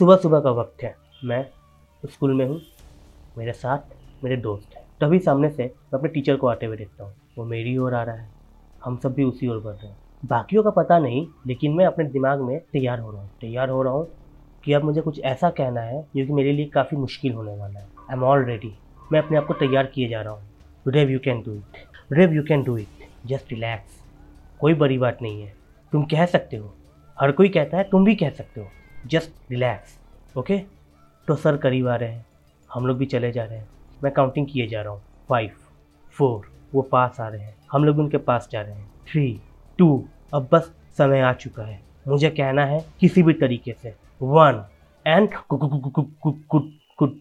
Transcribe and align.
सुबह 0.00 0.16
सुबह 0.16 0.40
का 0.40 0.50
वक्त 0.50 0.82
है। 0.82 0.96
मैं 1.24 1.44
स्कूल 2.02 2.34
में 2.34 2.48
हूँ। 2.48 2.60
मेरे 3.38 3.52
साथ 3.52 3.78
मेरे 4.24 4.36
दोस्त 4.36 4.76
हैं। 4.76 4.84
तभी 5.00 5.18
सामने 5.18 5.50
से 5.50 5.62
मैं 5.62 5.98
अपने 5.98 6.08
टीचर 6.08 6.36
को 6.36 6.46
आते 6.46 6.66
हुए 6.66 6.76
देखता 6.76 7.04
हूँ। 7.04 7.14
वो 7.38 7.44
मेरी 7.44 7.76
ओर 7.78 7.94
आ 7.94 8.02
रहा 8.02 8.14
है। 8.16 8.28
हम 8.84 8.96
सब 8.96 9.14
भी 9.14 9.24
उसी 9.24 9.48
ओर 9.48 9.58
बढ़ 9.58 9.74
रहे 9.74 9.88
हैं। 9.88 9.96
बाकियों 10.26 10.62
का 10.62 10.70
पता 10.70 10.98
नहीं, 10.98 11.26
लेकिन 11.46 11.72
मैं 11.72 11.86
अपने 11.86 12.04
दिमाग 12.04 12.40
में 12.40 12.58
तैयार 12.72 13.00
हो 13.00 13.10
रहा 13.10 13.22
हूँ। 13.22 13.30
तैयार 13.40 13.70
हो 13.70 13.82
रहा 13.82 13.92
हूँ 13.92 14.08
कि 14.64 14.72
अब 14.72 14.84
मुझे 14.84 15.00
कुछ 15.00 15.20
ऐसा 15.20 15.50
कहना 15.50 15.80
है, 15.80 16.02
जो 16.16 16.26
कि 16.26 16.32
मेरे 16.32 16.52
लिए 16.52 16.66
काफ़ी 16.66 16.96
मुश्किल 16.96 17.32
होने 17.32 17.56
वाला 17.56 17.80
है। 17.80 17.86
आई 17.86 18.16
एम 18.16 18.24
ऑल 18.24 18.44
रेडी 18.44 18.74
मैं 19.12 19.22
अपने 19.22 19.38
आप 19.38 19.46
को 19.46 19.54
तैयार 19.54 19.86
किए 19.86 20.08
जा 20.08 20.22
रहा 20.22 20.32
हूँ। 20.32 20.92
Rev 20.92 21.10
you 21.10 21.18
can 21.18 21.42
do 21.42 21.54
it 21.54 21.86
Rev 22.12 22.32
you 22.32 22.42
can 22.42 22.62
do 22.62 22.78
it 22.78 23.08
just 23.26 23.52
relax 23.52 24.02
कोई 24.60 24.74
बड़ी 24.74 24.98
बात 24.98 25.22
नहीं 25.22 25.42
है। 25.42 25.54
तुम 25.92 26.04
कह 26.04 26.26
सकते 26.26 26.56
हो। 26.56 26.74
हर 27.20 27.32
कोई 27.32 27.48
कहता 27.48 27.76
है, 27.76 27.84
तुम 27.84 28.04
भी 28.04 28.14
कह 28.14 28.30
सकते 28.30 28.60
हो। 28.60 28.68
जस्ट 29.06 29.50
रिलैक्स 29.50 29.98
ओके 30.38 30.58
तो 31.28 31.34
सर 31.36 31.56
करीब 31.56 31.88
आ 31.88 31.94
रहे 31.96 32.08
हैं, 32.08 32.24
हम 32.70 32.86
लोग 32.86 32.98
भी 32.98 33.06
चले 33.06 33.30
जा 33.32 33.44
रहे 33.44 33.58
हैं। 33.58 33.68
मैं 34.02 34.12
काउंटिंग 34.12 34.46
किए 34.46 34.66
जा 34.66 34.82
रहा 34.82 34.92
हूँ। 34.92 35.02
फाइव 35.28 35.50
फोर 36.16 36.50
वो 36.74 36.82
पास 36.82 37.20
आ 37.20 37.28
रहे 37.28 37.40
हैं। 37.40 37.54
हम 37.72 37.84
लोग 37.84 37.98
उनके 37.98 38.16
पास 38.18 38.48
जा 38.52 38.60
रहे 38.60 38.74
हैं। 38.74 38.90
थ्री 39.10 39.40
टू 39.78 40.04
अब 40.34 40.48
बस 40.52 40.70
समय 40.98 41.20
आ 41.20 41.32
चुका 41.32 41.62
है। 41.62 41.80
मुझे 42.08 42.30
कहना 42.30 42.64
है 42.66 42.84
किसी 43.00 43.22
भी 43.22 43.32
तरीके 43.32 43.72
से। 43.72 43.94
One 44.22 44.64
and 45.06 45.28
good 45.52 47.20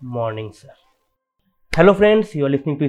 morning 0.00 0.50
sir 0.52 0.74
hello 1.72 1.92
friends 1.92 2.36
you 2.36 2.44
are 2.44 2.50
listening 2.50 2.78
to 2.78 2.88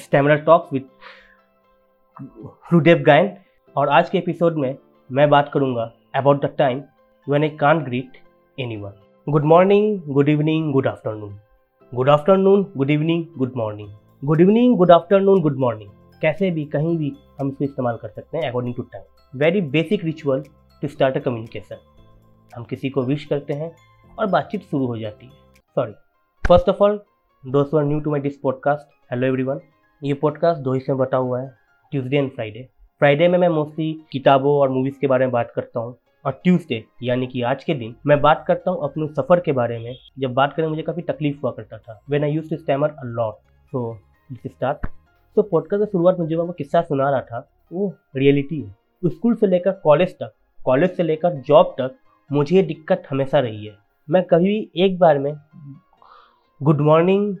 stamina 0.00 0.34
talks 0.34 0.72
with 0.72 0.88
Rudev 2.72 3.02
Gayan 3.06 3.36
और 3.76 3.88
आज 3.88 4.10
के 4.10 4.18
एपिसोड 4.18 4.56
में 4.56 4.76
मैं 5.12 5.30
बात 5.30 5.50
करूँगा 5.54 5.92
about 6.14 6.44
the 6.44 6.54
time 6.58 6.82
when 7.28 7.42
I 7.42 7.48
can 7.48 7.78
greet 7.84 8.12
anyone 8.76 8.92
good 9.28 9.44
morning 9.44 10.00
good 10.08 10.28
evening 10.28 10.72
good 10.72 10.86
afternoon 10.86 11.38
good 11.94 12.08
afternoon 12.08 12.72
good 12.76 12.90
evening 12.90 13.24
good 13.38 13.52
morning 13.56 13.88
good 14.24 14.40
evening 14.40 14.76
good 14.76 14.90
afternoon 14.90 15.40
good 15.40 15.58
morning 15.58 15.90
कैसे 16.22 16.50
भी, 16.50 16.64
कहीं 16.64 16.98
भी 16.98 17.12
हम 17.40 17.48
इसको 17.48 17.64
इस्तेमाल 17.64 17.96
कर 17.96 18.08
सकते 18.08 18.38
हैं 18.38 18.50
according 18.50 18.74
to 18.74 18.82
time 18.82 19.38
very 19.38 19.60
basic 19.60 20.04
ritual 20.04 20.42
to 20.82 20.88
start 20.88 21.16
a 21.16 21.20
communication 21.20 21.76
हम 22.56 22.64
किसी 22.64 22.90
को 22.90 23.02
विश 23.02 23.24
करते 23.24 23.52
हैं 23.52 23.72
और 24.18 24.26
बातचीत 24.26 24.62
शुरू 24.62 24.86
हो 24.86 24.98
जाती 24.98 25.26
है. 25.26 25.32
सॉरी 25.76 25.92
फ़र्स्ट 26.48 26.68
ऑफ़ 26.68 26.82
ऑल 26.82 27.00
दोस्तों 27.46 27.82
new 27.82 28.00
to 28.00 28.10
my 28.10 28.20
this 28.20 28.36
podcast 28.36 29.12
hello 29.12 29.26
everyone 29.26 29.60
ये 30.02 30.14
पॉडकास्ट 30.14 30.60
दो 30.60 30.72
हिस्से 30.72 30.92
में 30.92 30.98
बटा 30.98 31.16
हुआ 31.16 31.40
है 31.40 31.54
ट्यूसडे 31.90 32.16
एंड 32.16 32.30
फ्राइडे 32.30 32.68
फ्राइडे 33.04 33.26
में 33.28 33.38
मैं 33.38 33.48
मोस्टली 33.48 34.04
किताबों 34.12 34.52
और 34.52 34.68
मूवीज़ 34.68 34.98
के 35.00 35.06
बारे 35.06 35.24
में 35.24 35.32
बात 35.32 35.50
करता 35.56 35.80
हूँ। 35.80 35.94
और 36.24 36.32
ट्यूसडे 36.44 36.84
यानी 37.02 37.26
कि 37.26 37.42
आज 37.42 37.64
के 37.64 37.74
दिन, 37.74 37.94
मैं 38.06 38.20
बात 38.20 38.44
करता 38.48 38.70
हूँ 38.70 38.84
अपने 38.84 39.06
सफ़र 39.06 39.40
के 39.40 39.52
बारे 39.52 39.78
में। 39.78 39.96
जब 40.18 40.32
बात 40.34 40.54
करें, 40.54 40.66
मुझे 40.68 40.82
काफ़ी 40.82 41.02
तकलीफ़ 41.02 41.40
हुआ 41.42 41.50
करता 41.50 41.78
था। 41.78 42.00
When 42.10 42.24
I 42.24 42.32
use 42.32 42.48
to 42.50 42.56
stammer 42.56 42.88
a 42.88 43.02
lot 43.04 43.34
so 43.72 43.94
this 44.30 44.52
start 44.52 44.86
तो 45.36 45.42
पॉडकास्ट 45.42 45.84
की 45.84 45.90
शुरुआत 45.92 46.18
में 46.18 46.26
जो 46.26 46.44
मैं 46.44 46.52
किस्सा 46.58 46.82
सुना 46.82 47.10
रहा 47.10 47.20
था। 47.20 47.48
वो 47.72 47.92
रियलिटी 48.16 48.60
है। 48.60 49.10
स्कूल 49.10 49.34
से 49.34 49.46
लेकर 49.46 49.72
कॉलेज 49.84 50.14
तक 50.14 50.32
कॉलेज 50.58 50.96
से 50.96 51.02
लेकर 51.02 51.40
जॉब 51.42 51.74
तक, 51.80 51.94
मुझे 52.32 52.56
ये 52.56 52.62
दिक्कत 52.62 53.02
हमेशा 53.10 53.40
रही 53.40 53.66
है। 53.66 53.76
मैं 54.08 54.24
कभी 54.24 54.44
भी 54.44 54.84
एक 54.84 54.98
बार 54.98 55.18
में 55.18 55.32
गुड 56.60 56.80
मॉर्निंग 56.80 57.36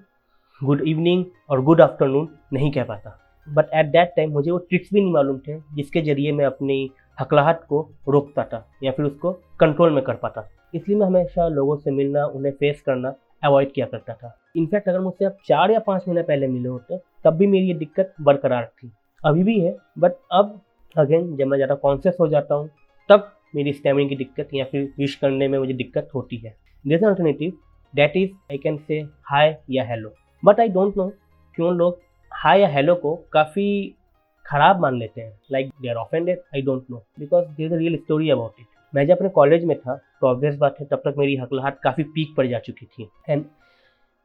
गुड 0.64 0.88
इवनिंग 0.88 1.24
और 1.50 1.62
गुड 1.62 1.80
आफ्टरनून 1.80 2.28
नहीं 2.52 2.72
कह 2.72 2.84
पाता। 2.84 3.20
बट 3.46 3.70
एट 3.74 3.86
दैट 3.86 4.12
टाइम 4.16 4.30
मुझे 4.32 4.50
वो 4.50 4.58
ट्रिक्स 4.58 4.88
भी 4.92 5.00
नहीं 5.00 5.12
मालूम 5.12 5.38
थे, 5.38 5.58
जिसके 5.74 6.00
ज़रिए 6.02 6.32
मैं 6.32 6.44
अपनी 6.44 6.90
हकलाहट 7.18 7.64
को 7.64 7.88
रोकता 8.08 8.44
था, 8.44 8.66
या 8.82 8.92
फिर 8.92 9.06
उसको 9.06 9.32
कंट्रोल 9.60 9.92
में 9.92 10.02
कर 10.04 10.14
पाता। 10.14 10.48
इसलिए 10.74 10.98
मैं 10.98 11.06
हमेशा 11.06 11.48
लोगों 11.48 11.76
से 11.76 11.90
मिलना, 11.90 12.24
उन्हें 12.26 12.52
फेस 12.52 12.80
करना 12.86 13.14
अवॉइड 13.44 13.72
किया 13.72 13.86
करता 13.86 14.14
था। 14.14 14.36
इनफैक्ट 14.56 14.88
अगर 14.88 15.00
मुझसे 15.00 15.24
आप 15.24 15.36
चार 15.46 15.70
या 15.70 15.78
पाँच 15.78 16.02
महीने 16.08 16.22
पहले 16.22 16.46
मिले 16.46 16.68
होते, 16.68 16.98
तब 17.24 17.36
भी 17.36 17.46
मेरी 17.46 17.66
ये 17.66 17.74
दिक्कत 17.74 18.14
बरकरार 18.20 18.64
थी। 18.66 18.90
अभी 19.22 19.42
भी 19.42 19.58
है 19.60 19.76
बट 19.98 20.12
अब 20.32 20.60
अगेन 20.96 21.34
जब 21.36 21.46
मैं 21.46 21.58
ज़्यादा 21.58 21.74
कॉन्शियस 21.74 22.16
हो 22.20 22.28
जाता 22.28 22.54
हूँ, 22.54 22.68
तब 23.08 23.30
मेरी 23.54 23.72
स्टैमिंग 23.72 24.08
की 24.08 24.16
दिक्कत 24.16 24.48
या 24.54 24.64
फिर 24.64 24.92
विश 24.98 25.14
करने 25.14 25.48
में 25.48 25.58
मुझे 25.58 25.72
दिक्कत 25.74 26.08
होती 26.14 26.36
है। 26.36 26.54
This 26.84 27.04
alternative 27.04 27.52
that 27.94 28.16
is 28.16 28.30
I 28.50 28.58
can 28.58 28.76
say 28.88 29.00
hi 29.30 29.52
या 29.70 29.84
hello 29.84 30.12
but 30.42 30.60
I 30.60 30.68
don't 30.68 30.96
know 30.96 31.08
क्यों 31.54 31.72
लोग 31.74 31.98
हाई 32.34 32.60
या 32.60 32.68
हेलो 32.68 32.94
को 32.94 33.14
काफ़ी 33.32 33.64
खराब 34.46 34.80
मान 34.80 34.98
लेते 34.98 35.20
हैं। 35.20 35.32
Like 35.52 35.68
they 35.82 35.88
are 35.88 35.96
offended 35.96 36.38
I 36.54 36.62
don't 36.62 36.84
know 36.90 36.96
because 37.18 37.44
there 37.56 37.72
a 37.72 37.76
real 37.76 37.96
story 37.96 38.30
about 38.30 38.60
it 38.60 38.66
मैं 38.92 39.06
जब 39.06 39.16
अपने 39.16 39.28
कॉलेज 39.28 39.64
में 39.64 39.76
था 39.78 39.94
तो 40.20 40.26
ऑब्वियस 40.26 40.56
बात 40.58 40.76
है, 40.80 40.86
तब 40.86 41.02
तक 41.04 41.14
मेरी 41.18 41.36
हकलाहट 41.36 41.78
काफ़ी 41.82 42.04
पीक 42.04 42.34
पर 42.36 42.46
जा 42.46 42.58
चुकी 42.58 42.86
थी। 42.86 43.08
And 43.28 43.44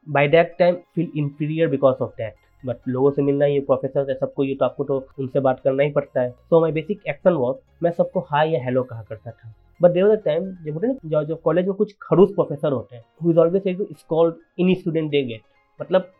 by 0.06 0.28
that 0.28 0.54
time 0.58 0.76
feel 0.94 1.10
inferior 1.16 1.68
because 1.68 2.02
of 2.02 2.10
that 2.12 2.34
but 2.62 2.88
लोगों 2.88 3.10
से 3.10 3.22
मिलना, 3.22 3.46
ये 3.46 3.60
प्रोफेसर 3.60 4.10
है, 4.10 4.16
सबको 4.16 4.44
ये 4.44 4.54
तो 4.54 4.64
आपको 4.64 4.84
तो 4.84 5.06
उनसे 5.18 5.40
बात 5.40 5.60
करना 5.64 5.82
ही 5.82 5.90
पड़ता 5.92 6.20
है। 6.20 6.30
So 6.30 6.60
my 6.60 6.72
basic 6.72 7.08
action 7.08 7.32
was 7.34 7.56
मैं 7.82 7.90
सबको 7.92 8.20
हाई 8.30 8.50
या 8.50 8.64
हेलो 8.64 8.82
कहा 8.84 9.02
करता 9.02 9.30
था। 9.30 9.54
बट 9.80 9.90
देर 9.90 10.14
द 10.14 10.22
टाइम 10.24 10.52
जब 10.64 10.74
होते 10.74 10.86
ना 10.86 11.22
जो 11.22 11.36
कॉलेज 11.36 11.66
में 11.66 11.74
कुछ 11.74 11.96
खरूस 12.02 12.32
प्रोफेसर 12.34 12.72
होते 12.72 12.96
हैं 12.96 13.04
who 13.22 13.30
is 13.30 13.38
always 13.38 13.76
to 13.78 13.86
scold 13.92 14.34
in 14.58 14.74
student 14.74 15.10
they 15.10 15.22
get 15.24 15.42
मतलब 15.80 16.12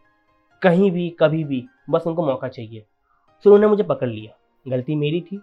कहीं 0.63 0.91
भी, 0.91 1.09
कभी 1.11 1.45
भी, 1.45 1.65
बस 1.91 2.07
उनको 2.07 2.27
मौका 2.27 2.49
चाहिए। 2.49 2.85
सो 3.45 3.51
उन्होंने 3.51 3.67
मुझे 3.67 3.83
पकड़ 3.83 4.09
लिया। 4.09 4.37
गलती 4.67 4.95
मेरी 4.95 5.21
थी, 5.21 5.41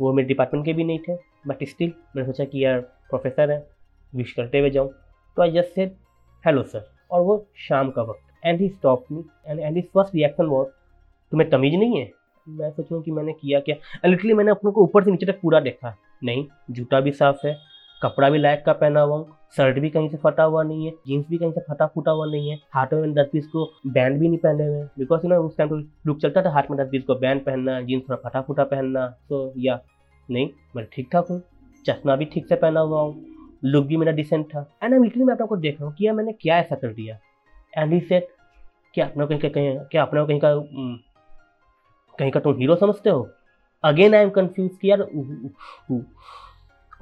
वो 0.00 0.12
मेरे 0.12 0.28
डिपार्टमेंट 0.28 0.64
के 0.64 0.72
भी 0.72 0.84
नहीं 0.84 0.98
थे 0.98 1.14
बट 1.46 1.64
स्टिल 1.64 1.92
मैंने 2.16 2.26
सोचा 2.26 2.44
कि 2.44 2.64
यार 2.64 2.80
प्रोफेसर 2.80 3.50
है 3.50 3.66
विश 4.12 4.32
करते 4.32 4.58
हुए 4.58 4.70
जाऊँ। 4.70 4.88
तो 5.36 5.42
I 5.42 5.52
just 5.52 5.74
said 5.74 5.94
hello 6.44 6.62
sir 6.62 6.84
और 7.10 7.20
वो 7.20 7.46
शाम 7.68 7.90
का 7.90 8.02
वक्त 8.02 8.46
and 8.46 8.60
he 8.60 8.68
stop 8.68 9.04
me 9.12 9.24
and 9.46 9.60
and 9.60 9.76
his 9.76 9.84
first 9.84 10.14
reaction 10.14 10.46
was 10.46 10.68
तुम्हें 11.32 11.48
तमीज़ 11.50 11.76
नहीं 11.76 12.00
है? 12.00 12.10
मैं 12.46 12.70
सोच 12.70 12.84
रहा 12.84 12.96
हूँ 12.96 13.04
कि 13.04 13.10
मैंने 13.10 13.32
किया 13.32 13.60
क्या? 13.60 13.76
लिटरली 14.06 14.34
मैंने 14.34 14.50
अपनों 14.50 14.72
को 14.72 14.82
ऊपर 14.82 15.04
से 15.04 15.10
नीचे 15.10 15.26
तक 15.26 15.40
पूरा 15.40 15.60
देखा। 15.60 15.96
नहीं, 16.24 16.46
जूता 16.70 17.00
भी 17.00 17.12
साफ़ 17.12 17.46
है 17.46 17.56
कपड़ा 18.02 18.28
भी 18.30 18.38
लायक 18.38 18.62
का 18.66 18.72
पहना 18.72 19.00
हुआ 19.00 19.16
हूँ 19.16 19.36
शर्ट 19.56 19.78
भी 19.78 19.88
कहीं 19.90 20.08
से 20.08 20.16
फटा 20.16 20.42
हुआ 20.42 20.62
नहीं 20.62 20.86
है, 20.86 20.92
जीन्स 21.06 21.26
भी 21.30 21.38
कहीं 21.38 21.52
से 21.52 21.60
फटा 21.60 21.86
फूटा 21.86 22.10
हुआ 22.10 22.26
नहीं 22.26 22.50
है, 22.50 22.58
हाथों 22.74 23.00
में 23.00 23.12
दस 23.14 23.28
बीस 23.32 23.46
को 23.46 23.64
बैंड 23.86 24.18
भी 24.20 24.28
नहीं 24.28 24.38
पहने 24.38 24.66
हुए 24.66 24.82
बिकॉज़ 24.98 25.26
नो 25.26 25.42
उस 25.42 25.56
टाइम 25.56 25.68
तो 25.68 25.76
लुक 26.06 26.18
चलता 26.18 26.42
था, 26.42 26.50
हाथ 26.50 26.70
में 26.70 26.78
दस 26.78 26.88
बीस 26.90 27.02
को 27.04 27.14
बैंड 27.16 27.44
पहनना, 27.44 27.80
जीन्स 27.80 28.02
थोड़ा 28.08 28.28
फटा 28.28 28.40
फूटा 28.42 28.64
पहनना 28.64 29.06
तो 29.28 29.52
या 29.58 29.78
नहीं, 30.28 30.48
मैं 30.76 30.86
ठीक 30.92 31.08
ठाक 31.12 31.26
हूँ, 31.30 31.42
चश्मा 31.86 32.16
भी 32.16 32.24
ठीक 32.24 32.46
से 32.48 32.56
पहना 32.56 32.80
हुआ 32.80 33.00
हूँ 33.00 33.24
लुक 33.64 33.86
भी 33.86 33.96
मेरा 33.96 34.12
डिसेंट 34.12 34.46
था 34.48 34.66
एंड 34.82 34.94
आई 34.94 35.00
लिटरली 35.00 35.24
मैं 35.24 35.34
आपको 35.34 35.56
देख 35.56 35.80
रहा 35.80 35.88
हूँ 35.88 35.94
कि 35.96 36.06
यार 36.06 36.14
मैंने 36.14 36.32
क्या 36.32 36.58
ऐसा 36.58 36.76
कर 36.76 36.92
दिया 36.94 37.18
एंड 37.72 37.92
ही 37.92 38.00
सेट 38.00 38.28
क्या 38.94 39.06
अपना 39.06 39.26
कहीं 39.26 39.38
कहीं, 39.40 39.76
क्या 39.90 40.02
अपना 40.02 40.24
कहीं 40.24 40.40
का 40.44 40.54
कहीं 42.18 42.30
का 42.30 42.40
तुम 42.40 42.56
हीरो 42.58 42.74
समझते 42.76 43.10
हो? 43.10 43.28
अगेन 43.84 44.14
आई 44.14 44.22
एम 44.22 44.30
कन्फ्यूज़ 44.30 44.72
कि 44.80 44.90
यार 44.90 45.00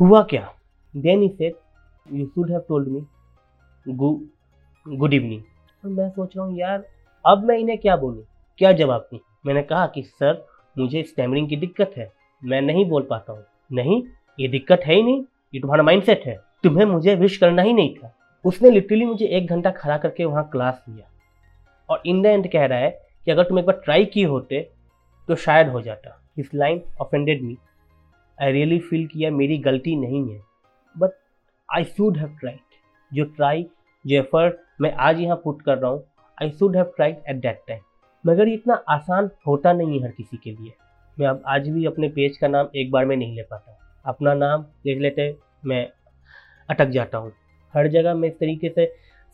हुआ 0.01 0.23
क्या? 0.31 0.49
Then 0.95 1.23
he 1.23 1.29
said 1.29 1.59
you 2.07 2.27
should 2.27 2.51
have 2.51 2.61
told 2.69 2.89
me 2.89 3.07
good 4.87 5.15
evening 5.15 5.43
तो 5.83 5.89
मैं 5.89 6.09
सोच 6.11 6.37
रहा 6.37 6.47
हूँ, 6.47 6.59
यार, 6.59 6.85
अब 7.25 7.45
मैं 7.45 7.57
इन्हें 7.59 7.79
क्या 7.79 7.97
बोलूँ? 7.97 8.25
क्या 8.59 8.73
जवाब 8.73 9.09
दूँ? 9.13 9.19
मैंने 9.47 9.63
कहा 9.63 9.87
कि, 9.87 10.03
सर, 10.03 10.45
मुझे 10.79 11.03
स्टैमरिंग 11.03 11.49
की 11.49 11.57
दिक्कत 11.57 11.93
है। 11.97 12.11
मैं 12.43 12.61
नहीं 12.63 12.85
बोल 12.85 13.03
पाता 13.03 13.33
हूँ। 13.33 13.45
नहीं, 13.73 14.03
ये 14.39 14.49
दिक्कत 14.49 14.81
है 14.87 14.95
ही 14.95 15.03
नहीं। 15.03 15.23
ये 15.55 15.61
तुम्हारा 15.61 15.83
माइंडसेट 15.83 16.23
है। 16.27 16.37
तुम्हें 16.65 16.85
मुझे 16.85 17.15
विश 17.15 17.37
करना 17.37 17.63
ही 17.63 17.73
नहीं 17.73 17.95
था। 17.95 18.13
उसने 18.45 18.71
लिटरली 18.71 19.05
मुझे 19.05 19.27
एक 19.27 19.47
घंटा 19.47 19.71
खड़ा 19.71 19.99
करके 19.99 20.25
वहाँ 20.25 20.49
क्लास 20.53 20.85
लिया 20.89 21.07
और 21.89 22.03
इन 22.07 22.23
द 22.23 22.27
एंड 22.27 22.51
कह 22.53 22.67
रहा 22.67 22.79
है 22.79 22.91
कि, 23.27 23.31
अगर 23.31 23.45
तुम 23.45 23.59
एक 23.59 23.67
बार 23.67 23.81
ट्राई 23.85 24.05
किए 24.05 24.25
होते 24.25 24.61
तो 25.29 25.35
शायद 25.37 25.69
हो 25.69 25.81
जाता। 25.83 26.21
इस 26.39 26.51
line 26.55 26.83
offended 27.01 27.43
me 27.43 27.57
I 28.39 28.53
really 28.53 28.79
feel 28.81 29.07
किया 29.07 29.31
मेरी 29.31 29.59
गलती 29.61 29.97
नहीं 29.97 30.29
है। 30.31 30.41
But 30.99 31.11
I 31.69 31.85
should 31.87 32.17
have 32.17 32.37
tried 32.41 32.59
जो 33.13 33.25
ट्राई 33.37 33.67
जो 34.05 34.17
एफर्ट 34.17 34.57
मैं 34.81 34.93
आज 35.01 35.21
यहाँ 35.21 35.37
पुट 35.45 35.63
कर 35.63 35.79
रहा 35.79 35.91
हूँ 35.91 36.05
I 36.39 36.51
should 36.51 36.77
have 36.77 36.93
tried 36.97 37.17
at 37.29 37.37
that 37.37 37.63
time 37.69 37.81
मगर 38.25 38.49
इतना 38.49 38.75
आसान 38.89 39.31
होता 39.47 39.73
नहीं 39.73 39.99
है 39.99 40.05
हर 40.05 40.13
किसी 40.13 40.37
के 40.37 40.51
लिए। 40.51 40.73
मैं 41.17 41.27
अब 41.27 41.43
आज 41.49 41.69
भी 41.69 41.85
अपने 41.87 42.09
पेज 42.09 42.37
का 42.39 42.49
नाम 42.49 42.69
एक 42.77 42.91
बार 42.91 43.05
में 43.07 43.17
नहीं 43.17 43.35
ले 43.37 43.43
पाता 43.43 43.77
अपना 44.05 44.35
नाम 44.35 44.65
लिख 44.87 44.99
लेते, 44.99 45.37
मैं 45.65 45.89
अटक 46.69 46.89
जाता 46.89 47.19
हूँ। 47.19 47.33
हर 47.75 47.89
जगह 47.89 48.15
मैं 48.15 48.29
इस 48.29 48.39
तरीके 48.41 48.69
से 48.69 48.87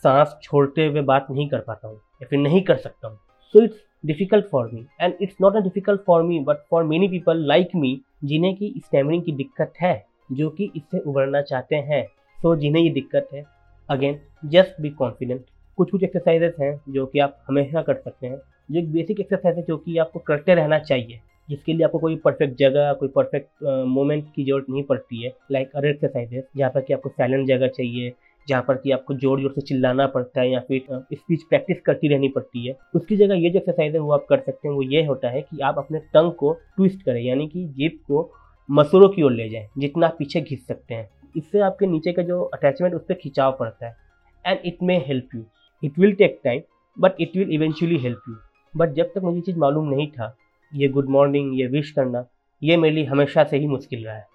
सांस 0.05 0.37
छोड़ते 0.43 0.87
हुए 0.87 1.01
बात 1.03 1.27
नहीं 1.31 1.49
कर 1.49 1.61
पाता 1.61 1.89
हूँ, 1.89 1.97
या 2.23 2.27
फिर 2.31 2.39
नहीं 2.39 2.63
कर 2.63 2.77
सकता 2.77 3.09
हूँ। 3.09 3.19
So 3.55 3.63
it's 3.65 3.77
difficult 4.05 4.47
for 4.47 4.71
me 4.73 4.87
and 5.01 5.15
it's 5.23 5.37
not 5.41 5.57
a 5.57 5.61
difficult 5.61 6.01
for 6.07 6.23
me 6.23 6.39
but 6.45 6.65
for 6.71 6.85
many 6.85 7.09
people 7.09 7.47
like 7.49 7.75
me 7.77 8.01
जिन्हें 8.25 8.55
की 8.57 8.73
स्टैमरिंग 8.79 9.23
की 9.25 9.33
दिक्कत 9.33 9.73
है 9.81 9.95
जो 10.31 10.49
कि 10.51 10.71
इससे 10.77 10.99
उबरना 11.01 11.43
चाहते 11.43 11.77
हैं। 11.77 12.05
सो 12.37 12.55
जिन्हें 12.57 12.83
ये 12.83 12.91
दिक्कत 12.91 13.29
है। 13.35 13.45
अगेन 13.89 14.19
जस्ट 14.47 14.81
बी 14.81 14.91
कॉन्फिडेंट 14.93 15.45
कुछ 15.79 15.91
कुछ 15.91 16.03
एक्सरसाइजेस 16.03 16.55
हैं 16.61 16.75
जो 16.89 17.07
कि 17.07 17.19
आप 17.19 17.39
हमेशा 17.49 17.83
कर 17.83 17.95
सकते 17.95 18.27
हैं। 18.27 18.41
जो 18.71 18.79
एक 18.81 18.93
बेसिक 18.93 19.21
एक्सरसाइज 19.21 19.57
है 19.57 19.63
जो 19.63 19.77
कि 19.77 19.97
आपको 19.99 20.19
करते 20.21 20.55
रहना 20.55 20.79
चाहिए। 20.81 21.21
जिसके 21.49 21.73
लिए 21.73 21.85
आपको 21.85 21.99
कोई 21.99 22.17
परफेक्ट 22.17 22.59
जगह, 22.59 22.93
कोई 22.93 23.09
परफेक्ट 23.09 23.65
मोमेंट 23.89 24.25
की 24.35 24.45
ज़रूरत 24.45 24.67
नहीं 24.71 24.83
पड़ती 24.83 25.23
है। 25.23 25.33
लाइक 25.53 25.71
अदर 25.77 25.89
एक्सरसाइजेस 25.89 26.45
जहाँ 26.57 26.71
पर 26.71 26.81
कि 26.81 26.93
आपको 26.93 27.09
साइलेंट 27.09 27.47
जगह 27.49 27.69
चाहिए, 27.69 28.13
जहाँ 28.47 28.63
पर 28.69 28.77
कि 28.77 28.91
आपको 28.91 29.15
ज़ोर 29.15 29.41
ज़ोर 29.41 29.53
से 29.53 29.61
चिल्लाना 29.61 30.07
पड़ता 30.07 30.41
है 30.41 30.51
या 30.51 30.61
फिर 30.61 31.05
स्पीच 31.13 31.43
प्रैक्टिस 31.43 31.81
करती 31.81 32.09
रहनी 32.09 32.29
पड़ती 32.29 32.67
है। 32.67 32.77
उसकी 32.95 33.17
जगह 33.17 33.35
ये 33.35 33.51
जो 33.51 33.59
एक्सरसाइज 33.59 33.95
है 33.95 34.01
वो 34.01 34.13
आप 34.13 34.27
कर 34.29 34.39
सकते 34.39 34.69
हैं। 34.69 34.75
वो 34.75 34.83
ये 34.85 35.05
होता 35.07 35.31
है 35.31 35.43
कि 35.43 35.61
आप 35.61 35.79
अपने 35.79 35.99
टंग 36.15 36.33
को 36.33 36.53
ट्विस्ट 36.77 37.03
करें। 37.03 37.21
यानी 37.23 37.49
कि 37.49 37.65
जीप 37.77 38.01
को 38.09 38.23
मसूरों 38.69 39.09
की 39.09 39.23
ओर 39.23 39.33
ले 39.33 39.49
जाएँ, 39.49 39.69
जितना 39.79 40.09
पीछे 40.19 40.41
घिस 40.41 40.67
सकते 40.67 40.95
हैं। 40.95 41.09
इससे 41.37 41.61
आपके 41.61 41.87
नीचे 41.87 42.13
का 42.13 42.23
जो 42.23 42.43
अटैचमेंट 42.45 42.95
उस 42.95 43.03
पर 43.09 43.15
खिंचाव 43.15 43.57
पड़ता 43.61 43.87
है। 43.87 43.97
And 44.45 44.59
it 44.65 44.83
may 44.83 44.97
help 45.07 45.35
you 45.35 45.45
it 45.83 45.99
will 45.99 46.13
take 46.15 46.41
time 46.45 46.61
but 46.97 47.21
it 47.21 47.37
will 47.37 47.51
eventually 47.53 47.99
help 47.99 48.23
you 48.29 48.35
but 48.75 48.93
जब 48.93 49.11
तक 49.15 49.23
मुझे 49.23 49.41
चीज़ 49.41 49.59
मालूम 49.59 49.89
नहीं 49.89 50.07
था, 50.09 50.37
ये 50.73 50.89
गुड 50.89 51.09
मॉर्निंग 51.09 51.59
ये 51.61 51.67
विश 51.67 51.91
करना, 51.91 52.25
ये 52.63 52.77
मेरे 52.77 52.95
लिए 52.95 53.05
हमेशा 53.05 53.45
से 53.45 53.59
ही 53.59 53.67
मुश्किल 53.67 54.05
रहा 54.05 54.15
है। 54.17 54.27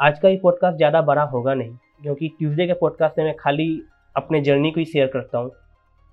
आज 0.00 0.18
का 0.18 0.28
ये 0.28 0.36
पॉडकास्ट 0.36 0.76
ज़्यादा 0.76 1.02
बड़ा 1.02 1.22
होगा 1.24 1.54
नहीं, 1.54 1.76
क्योंकि 2.02 2.28
ट्यूसडे 2.38 2.66
के 2.66 2.72
पॉडकास्ट 2.72 3.18
में 3.18 3.24
मैं 3.24 3.34
खाली 3.38 3.68
अपने 4.16 4.40
जर्नी 4.40 4.70
को 4.70 4.80
ही 4.80 4.84
शेयर 4.86 5.06
करता 5.06 5.38
हूँ। 5.38 5.50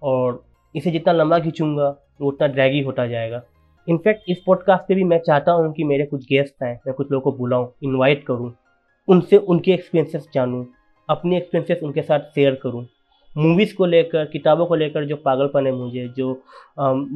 और 0.02 0.44
इसे 0.76 0.92
जितना 0.92 1.14
लंबा 1.14 1.40
खींचूँगा, 1.40 1.90
वो 2.22 2.28
उतना 2.28 2.48
ड्रैगी 2.48 2.82
होता 2.82 3.06
जाएगा। 3.08 3.42
इनफैक्ट 3.88 4.30
इस 4.30 4.42
पॉडकास्ट 4.46 4.88
पे 4.88 4.96
भी 4.96 5.04
मैं 5.04 5.20
चाहता 5.20 5.52
हूँ 5.52 5.72
कि 5.74 5.84
मेरे 5.84 6.06
कुछ 6.06 6.26
गेस्ट 6.26 6.64
आएँ, 6.64 6.78
मैं 6.88 6.94
कुछ 6.96 7.12
लोगों 7.12 7.32
को 7.32 7.38
बुलाऊँ 7.38 7.72
इनवाइट 7.84 8.24
करूँ, 8.26 8.52
उनसे 9.08 9.38
उनके 9.38 9.72
एक्सपीरियंसेस 9.72 10.28
जानूँ, 10.34 10.66
अपने 11.10 11.38
एक्सपीरियंसेस 11.38 11.84
उनके 11.84 12.02
साथ 12.02 12.20
शेयर 12.36 12.56
करूँ। 12.64 12.86
मूवीज़ 13.30 13.76
को 13.76 13.86
लेकर, 13.86 14.26
किताबों 14.26 14.66
को 14.66 14.76
लेकर 14.76 15.06
जो 15.06 15.16
पागलपन 15.16 15.66
है 15.66 15.72
मुझे, 15.72 16.08
जो 16.08 16.42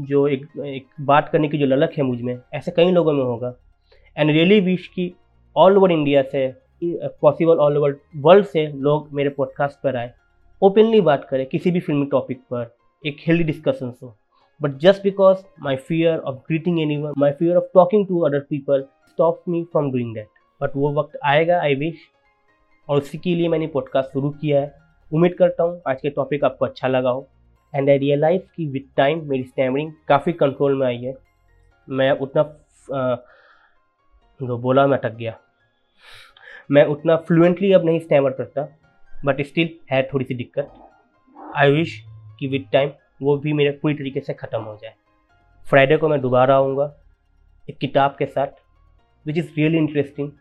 जो 0.09 0.27
एक 0.27 0.47
एक 0.65 0.87
बात 1.01 1.29
करने 1.29 1.47
की 1.49 1.57
जो 1.57 1.65
ललक 1.65 1.93
है 1.97 2.03
मुझमें, 2.03 2.37
ऐसे 2.53 2.71
कई 2.71 2.91
लोगों 2.91 3.13
में 3.13 3.23
होगा। 3.23 3.53
एंड 4.17 4.31
रियली 4.31 4.59
विश 4.61 4.87
की 4.87 5.13
ऑल 5.55 5.77
ओवर 5.77 5.91
इंडिया 5.91 6.21
से 6.23 6.47
पॉसिबल 6.83 7.57
ऑल 7.57 7.77
ओवर 7.77 7.95
वर्ल्ड 8.17 8.45
से 8.45 8.67
लोग 8.67 9.09
मेरे 9.13 9.29
पॉडकास्ट 9.29 9.81
पर 9.83 9.95
आए। 9.95 10.13
ओपनली 10.61 11.01
बात 11.01 11.27
करें, 11.29 11.45
किसी 11.45 11.71
भी 11.71 11.79
फिल्मी 11.79 12.05
टॉपिक 12.05 12.39
पर, 12.43 12.75
एक 13.03 13.17
हेल्दी 13.27 13.43
डिस्कशन 13.43 13.93
हो। 14.03 14.15
Just 14.61 15.03
because 15.03 15.37
my 15.61 15.75
fear 15.75 16.17
of 16.17 16.35
greeting 16.47 16.79
anyone 16.97 17.13
my 17.17 17.31
fear 17.31 17.55
of 17.57 17.63
talking 17.73 18.05
to 18.07 18.19
other 18.19 18.39
people 18.39 18.85
stop 19.09 19.43
me 19.49 19.63
from 19.71 19.91
doing 19.91 20.13
that 20.15 20.27
but 20.61 20.75
वो 20.75 20.93
वक्त 20.93 21.17
आएगा 21.23 21.59
आई 21.61 21.75
विश 21.75 21.97
और 22.87 22.97
उसी 22.97 23.17
के 23.17 23.35
लिए 23.35 23.47
मैंने 23.47 23.67
पॉडकास्ट 23.67 24.11
शुरू 24.13 24.29
किया 24.31 24.61
है। 24.61 24.73
उम्मीद 25.11 25.33
करता 25.39 25.63
हूँ 25.63 25.81
आज 25.87 26.01
के 26.01 26.09
टॉपिक 26.09 26.43
आपको 26.43 26.65
अच्छा 26.65 26.87
लगा 26.87 27.09
हो। 27.09 27.27
एंड 27.73 27.89
आई 27.89 27.97
रियलाइज़ 27.97 28.41
कि 28.55 28.65
विद 28.67 28.89
टाइम 28.97 29.27
मेरी 29.29 29.43
स्टैमरिंग 29.43 29.91
काफ़ी 30.07 30.33
कंट्रोल 30.33 30.77
में 30.79 30.85
आई 30.87 30.97
है। 30.97 31.13
मैं 31.87 32.11
उतना 32.11 32.43
जो 34.39 34.57
बोला 34.57 34.87
मैं 34.87 34.97
अटक 34.97 35.15
गया। 35.15 35.37
मैं 36.71 36.85
उतना 36.85 37.15
फ्लुएंटली 37.17 37.71
अब 37.73 37.85
नहीं 37.85 37.99
स्टैमर 37.99 38.31
करता। 38.31 38.67
बट 39.25 39.41
स्टिल 39.41 39.69
है 39.91 40.01
थोड़ी 40.13 40.25
सी 40.25 40.35
दिक्कत। 40.35 40.71
आई 41.55 41.71
विश 41.71 42.03
कि 42.39 42.47
विद 42.47 42.69
टाइम 42.73 42.89
वो 43.19 43.37
भी 43.37 43.53
मेरे 43.53 43.71
पूरी 43.81 43.93
तरीके 43.95 44.19
से 44.19 44.33
ख़त्म 44.33 44.61
हो 44.61 44.75
जाए। 44.81 44.93
फ्राइडे 45.65 45.97
को 45.97 46.09
मैं 46.09 46.19
दोबारा 46.21 46.55
आऊँगा, 46.55 46.93
एक 47.69 47.77
किताब 47.77 48.15
के 48.19 48.25
साथ 48.25 48.47
which 49.25 49.37
is 49.37 49.49
really 49.57 49.77
interesting 49.77 50.31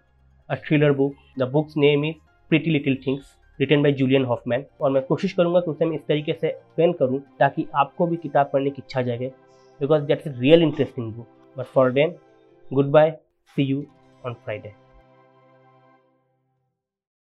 a 0.49 0.55
thriller 0.67 0.93
book 0.93 1.15
the 1.39 1.49
book's 1.53 1.77
name 1.77 2.05
is 2.05 2.15
pretty 2.51 2.71
little 2.71 2.97
things 3.07 3.35
return 3.59 3.83
by 3.83 3.93
Julian 3.93 4.25
Hoffman 4.25 4.65
और 4.81 4.91
मैं 4.91 5.03
कोशिश 5.03 5.33
करूँगा 5.33 5.61
कि 5.61 5.71
उसे 5.71 5.85
मैं 5.85 5.97
इस 5.97 6.07
तरीके 6.09 6.33
से 6.33 6.49
एक्सप्लेन 6.49 6.93
करूँ, 6.93 7.21
ताकि 7.39 7.67
आपको 7.75 8.07
भी 8.07 8.17
किताब 8.17 8.51
पढ़ने 8.53 8.71
की 8.71 8.83
इच्छा 8.83 9.03
जागे 9.03 9.29
because 9.81 10.05
that's 10.05 10.39
real 10.39 10.63
interesting 10.63 11.13
book 11.13 11.27
but 11.57 11.67
for 11.67 11.93
then 11.93 12.15
goodbye 12.91 13.11
see 13.57 13.63
you 13.63 13.85
on 14.27 14.35
Friday 14.35 14.73